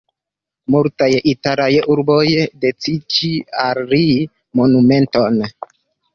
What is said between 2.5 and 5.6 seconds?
dediĉi al li monumenton.